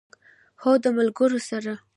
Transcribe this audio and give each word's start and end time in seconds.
هو، 0.61 0.71
د 0.83 0.85
ملګرو 0.97 1.39
سره 1.49 1.73